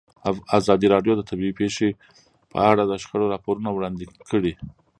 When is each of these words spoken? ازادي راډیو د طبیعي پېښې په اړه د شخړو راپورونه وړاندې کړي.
ازادي 0.59 0.87
راډیو 0.93 1.13
د 1.17 1.21
طبیعي 1.29 1.53
پېښې 1.59 1.89
په 2.51 2.57
اړه 2.71 2.83
د 2.85 2.93
شخړو 3.03 3.31
راپورونه 3.33 3.69
وړاندې 3.71 4.05
کړي. 4.29 4.53